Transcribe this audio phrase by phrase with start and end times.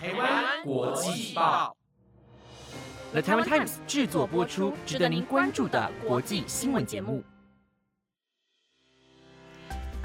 [0.00, 1.76] 台湾国际报
[3.10, 7.24] ，The Taiwan Times 制作播出，值得您关注的国际新闻节目。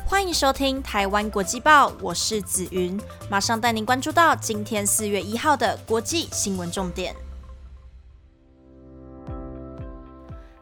[0.04, 7.16] 欢迎收听台湾国际报，我是子云，马上带您关注到今天四月一号的国际新闻重点。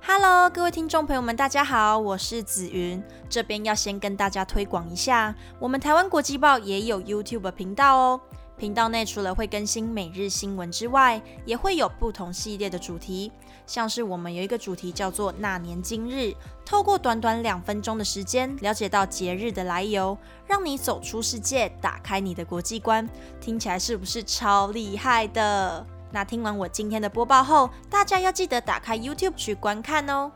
[0.06, 3.02] Hello，各位听众朋友们，大家好，我是紫云。
[3.30, 8.22] 这边要先跟大家推广一下，我们台湾国际报也有 YouTube 频道哦。
[8.62, 13.32] 频道内除了会更新每日新闻之外，也会有不同系列的主题，
[13.66, 16.32] 像是我们有一个主题叫做“那年今日”，
[16.64, 20.16] 透过短短两分钟的时间，了解到节日的来由，
[20.46, 23.10] 让你走出世界，打开你的国际观。
[23.40, 25.84] 听起来是不是超厉害的？
[26.12, 30.32] 那听完我今天的播报后，大家要记得打开 YouTube 去观看哦。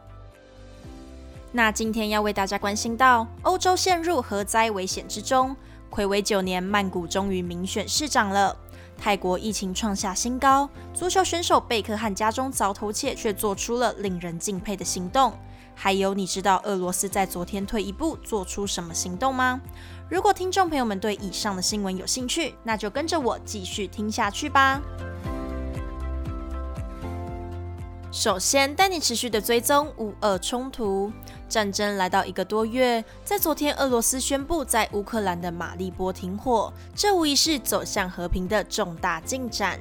[1.52, 5.56] 那今天要为大家关心到，欧洲陷入核灾危险之中，
[5.96, 8.54] 暌违九年，曼谷终于民选市长了。
[8.98, 15.32] 泰国疫情创下新高，足球选手贝克汉家中遭偷窃，却做出了令人敬佩的行动。
[15.74, 19.62] 还有，你知道俄罗斯在昨天退一步做出什么行动吗？
[20.10, 24.82] 如果听众朋友们对以上的新闻有兴趣，那就跟着我继续听下去吧。
[28.12, 31.12] 首先，带你持续的追踪乌俄冲突
[31.48, 39.80] 战争来到一个多月，在昨天，俄罗斯宣布在乌克兰的马利波停火，这无疑是走向和平的重大进展。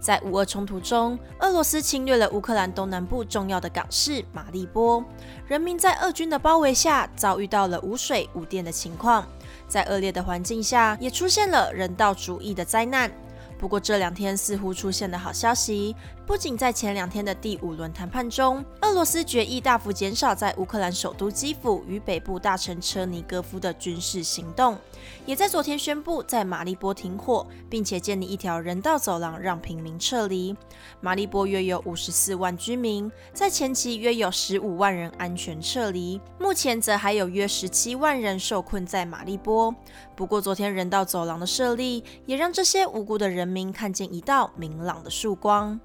[0.00, 5.04] 在乌俄冲突中，俄罗斯侵略了乌克兰东南部重要的港市马利波，
[5.46, 9.24] 人民在俄军的包围下遭遇到了无水无电的情况，
[9.68, 13.08] 在恶劣的环境下，也出现了人道主义的灾难。
[13.56, 15.94] 不过这两天似乎出现了好消息，
[16.26, 24.78] 不仅在前两天的第五轮谈判中，俄罗斯决议大幅减少在乌克兰首都基辅与北部大城车尼戈夫的军事行动，
[25.26, 30.56] 也在昨天宣布在马利波停火，并且建立一条人道走廊让平民撤离。
[31.00, 39.74] 马利波约有五十四万居民，在前期约有十五万人安全撤离，目前则还有约十七万人受困在马利波。
[40.16, 43.42] 不过昨天人道走廊的设立，也让这些无辜的人。
[43.52, 45.78] 民看见一道明朗的曙光。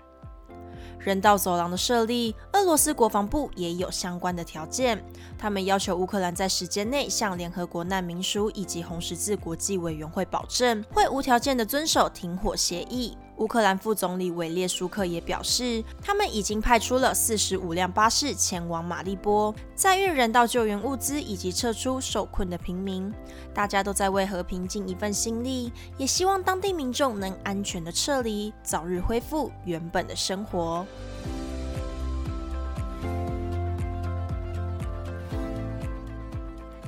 [0.99, 5.01] 人道走廊的设立，俄罗斯国防部也有相关的条件。
[5.37, 13.17] 他们要求乌克兰在时间内向联合国难民署以及红十字国际委员会保证，会无条件的遵守停火协议。
[13.37, 23.13] 乌克兰副总理韦列舒克也表示，他们已经派出了四十五辆巴士前往马利波，载运人道救援物资以及撤出受困的平民。
[23.53, 30.85] 大家都在为和平尽一份心力，也希望当地民众能安全的撤离，早日恢复原本的生活。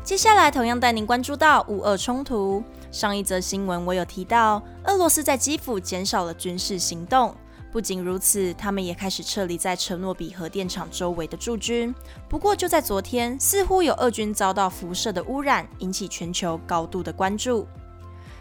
[0.04, 2.64] 接下来，同样带您关注到乌俄冲突。
[2.92, 7.36] 上一则新闻我有提到，俄罗斯在基辅减少了军事行动。
[7.72, 11.94] 不仅如此，他们也开始撤离在车诺比核电厂周围的驻军。
[12.28, 17.68] 不过，就在昨天，似乎有俄军遭到辐射的污染，引起全球高度的关注。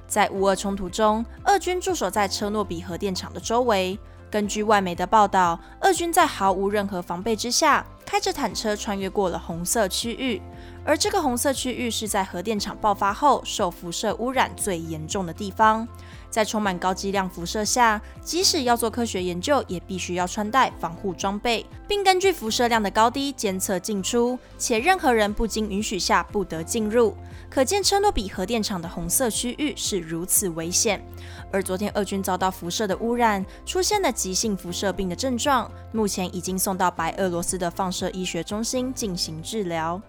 [0.07, 3.99] 在乌俄冲突中，俄军驻守在车诺比核电厂的周围。
[4.31, 10.41] 根据外媒的报道，俄军在毫无任何防备之下，开着坦车穿越过了红色区域，
[10.83, 15.87] 而这个红色区域是在核电厂爆发后受辐射污染最严重的地方。
[16.31, 27.15] 在充满高剂量辐射下，即使要做科学研究，也必须要穿戴防护装备，并根据辐射量的高低监测进出，且任何人不经允许下不得进入。
[27.51, 31.03] 可见车诺比核电厂的红色区域是如此危险。
[31.51, 40.01] 而昨天俄军遭到辐射的污染，出现了急性辐射病的症状，目前已经送到白俄罗斯的放射医学中心进行治疗。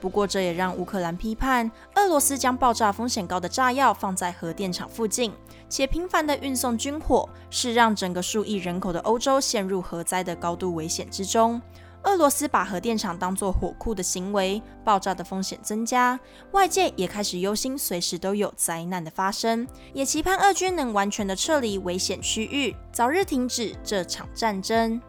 [0.00, 5.32] 不过，这也让乌克兰批判俄罗斯将爆炸风险高的炸药放在核电厂附近，
[5.68, 11.62] 且频繁的运送军火，是让整个数亿人口的欧洲陷入核灾的高度危险之中。
[12.02, 16.18] 俄罗斯把核电厂当作火库的行为，爆炸的风险增加，
[16.50, 25.00] 外界也开始忧心，随时都有灾难的发生，也期盼俄军能完全的撤离危险区域，早日停止这场战争。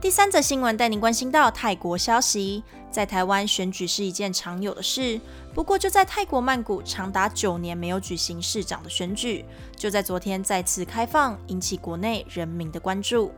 [0.00, 5.20] 第三则新闻带您关心到泰国消息，在台湾选举是一件常有的事，
[5.52, 9.44] 不过就在泰国曼谷，长达九年没有举行市长的选举，
[9.76, 13.30] 就在昨天再次开放，引起国内人民的关注。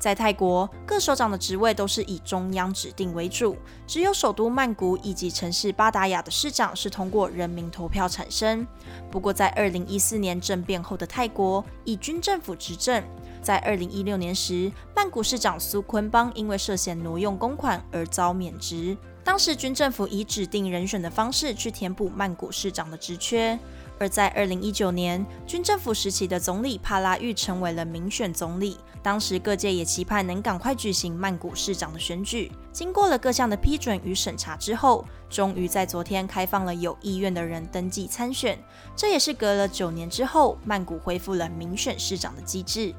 [0.00, 3.54] 在泰国，各首长的职位都是以中央指定为主，
[3.86, 8.66] 只有首都曼谷以及城市巴达雅的市长是通过人民投票产生。
[9.10, 13.04] 不过，在二零一四年政变后的泰国，以军政府执政。
[13.42, 18.96] 在二零一六年时，曼谷市长苏坤邦因为涉嫌挪用公款而遭免职。
[19.22, 23.58] 当时军政府以指定人选的方式去填补曼谷市长的职缺。
[23.98, 28.78] 而在二零一九年，军政府时期的总理帕拉育成为了民选总理。
[29.02, 32.50] 当时各界也期盼能赶快举行曼谷市长的选举。
[32.72, 38.58] 经过了各项的批准与审查之后，终于在昨天开放了有意愿的人登记参选。
[38.94, 42.94] 这也是隔了九年之后，曼谷恢复了民选市长的机制。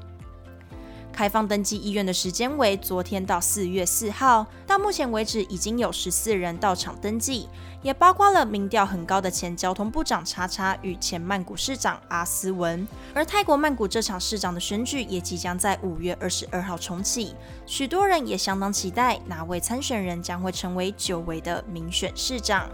[1.22, 7.48] 开放登记意愿的时间为昨天到四月四号，到目前为止已经有十四人到场登记，
[7.80, 12.84] 也包括了民调很高的前交通部长叉叉与前曼谷市长阿斯文。
[13.14, 17.36] 而泰国曼谷这场市长的选举也即将在五月二十二号重启，
[17.66, 22.68] 许多人也相当期待哪位参选人将会成为久违的民选市长。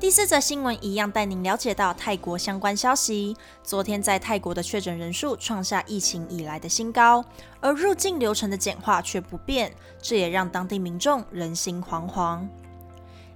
[0.00, 3.36] 第四则新闻一样带您了解到泰国相关消息。
[3.64, 7.24] 昨天在泰国的确诊人数创下疫情以来的新高，
[7.60, 12.46] 而入境流程的简化却不变，这也让当地民众人心惶惶。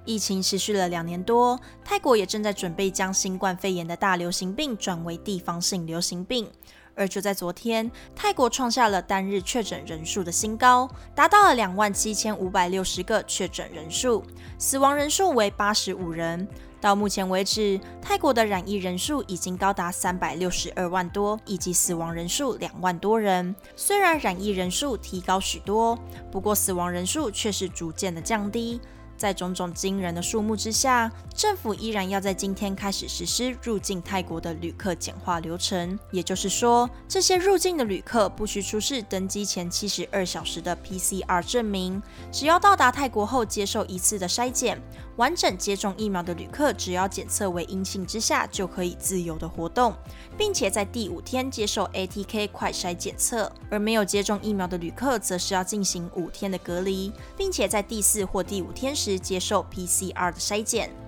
[0.04, 6.48] 疫情持续了两年多，泰国也正在准备将新冠肺炎的大流行病转为地方性流行病。
[6.94, 14.22] 而就在昨天，泰国创下了单日确诊人数的新高，达到了两万七千五百六十个确诊人数，
[14.58, 16.46] 死亡人数为八十五人。
[16.80, 23.54] 到目前为止，泰国的染疫人数已经高达三百六十二万多，以及死亡人数两万多人。
[23.76, 25.96] 虽然染疫人数提高许多，
[26.32, 28.80] 不过死亡人数却是逐渐的降低。
[29.22, 35.96] 在种种惊人的数目之下，政府依然要在今天开始实施入境泰国的旅客简化流程。
[36.10, 42.02] 也就是说，这些入境的旅客不需出示登机前七十二小时的 PCR 证明，
[42.32, 44.82] 只要到达泰国后接受一次的筛检。
[45.16, 49.94] 完整接种疫苗的旅客，只要检测为阴性之下，就可以自由的活动，
[50.38, 61.01] 并且在第五天接受 ATK 快筛检测；而没有接种疫苗的旅客，则是要进行五天的隔离，并且在第四或第五天时接受 PCR 的筛检。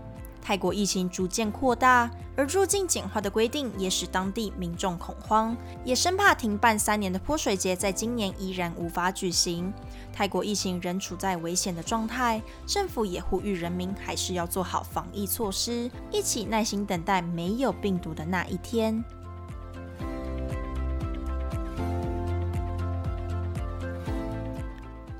[0.46, 5.56] 泰国疫情逐渐扩大，而入境简化的规定也使当地民众恐慌，
[5.86, 9.72] 也生怕停办三年的泼水节在今年依然无法举行。
[10.12, 19.02] 泰国疫情仍处在危险的状态，政府也呼吁人民还是要做好防疫措施，一起耐心等待没有病毒的那一天。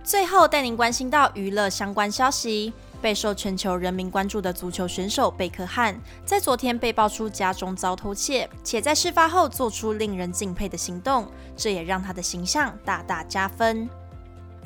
[0.05, 2.75] 最后带您关心到娱乐相关消息。
[3.05, 13.87] 备受全球人民关注的足球选手贝克汉，在昨天被爆出家中遭偷窃，且在事发后做出令人敬佩的行动，这也让他的形象大大加分。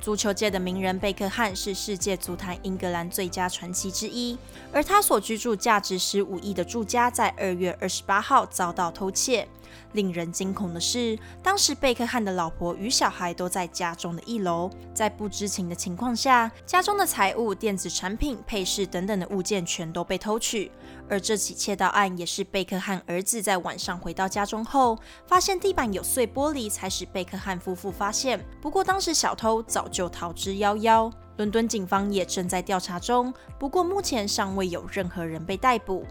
[0.00, 4.38] 足球界的名人贝克汉是世界足坛英格兰最佳传奇之一，
[4.72, 9.48] 而他所居住价值十五亿的住家在二月二十八号遭到偷窃。
[9.92, 20.70] 令人惊恐的是，当时贝克汉的老婆与小孩都在家中的一楼，在不知情的情况下，家中的财物、电子产品、配饰等等的物件全都被偷取。
[21.08, 28.38] 而这起窃盗案也是贝克汉儿子在晚上回到家中后，发现地板有碎玻璃，才使贝克汉夫妇发现。
[28.60, 31.10] 不过当时小偷早就逃之夭夭。
[31.38, 36.04] 伦敦警方也正在调查中，不过目前尚未有任何人被逮捕。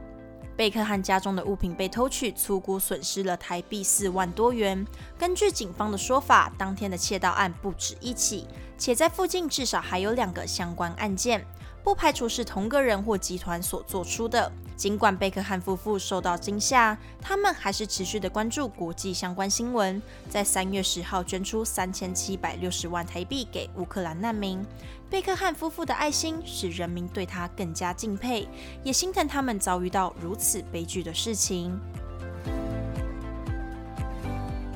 [0.57, 4.83] 贝克汉家中的物品被偷取，粗估损失了台币四万多元。
[5.15, 11.45] 根据警方的说法，当天的窃盗案不止一起，且在附近至少还有两个相关案件，
[11.83, 14.51] 不排除是同个人或集团所做出的。
[14.75, 19.99] 尽管贝克汉夫妇受到惊吓，他们还是持续的关注国际相关新闻。
[20.29, 24.63] 在三月十号捐出三千七百六十万台币给乌克兰难民。
[25.09, 28.47] 贝克汉夫妇的爱心使人民对他更加敬佩，
[28.83, 31.79] 也心疼他们遭遇到如此悲剧的事情。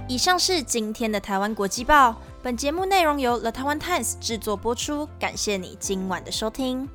[0.07, 6.87] 以上是今天的台湾国际报，本节目内容由 The Taiwan Times 制作播出，感谢你今晚的收听。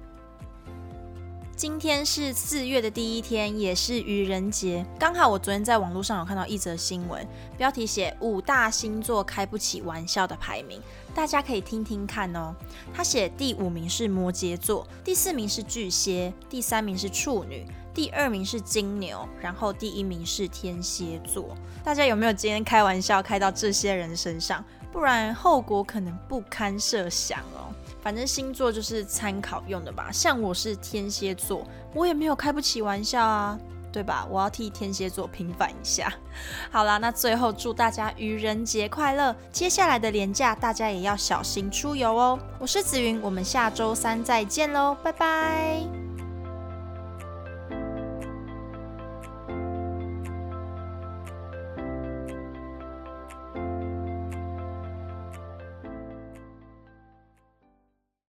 [1.57, 4.85] 今天是四月的第一天，也是愚人节。
[4.99, 10.83] 刚好我昨天在网络上有看到一则新闻，标题写五大星座开不起玩笑的排名，
[11.15, 12.55] 大家可以听听看哦。
[12.93, 21.57] 他写第五名是摩羯座，第四名是巨蟹，第三名是处女，第二名是金牛，然后第一名是天蝎座。
[21.83, 24.63] 大家有没有今天开玩笑开到这些人身上？
[24.93, 27.73] 不然后果可能不堪设想哦。
[28.07, 33.59] 反正星座就是参考用的吧，像我是天蝎座，我也没有开不起玩笑啊，
[33.93, 34.25] 对吧？
[34.31, 36.15] 我要替天蝎座平反一下。
[36.71, 39.35] 好啦，那最后祝大家愚人节快乐！
[39.51, 42.39] 接下来的年假大家也要小心出游哦。
[42.61, 46.06] 我是紫云，我们下周三再见喽，拜拜。